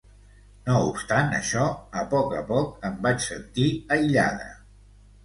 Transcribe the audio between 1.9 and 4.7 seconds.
a poc a poc, em vaig sentir aïllada.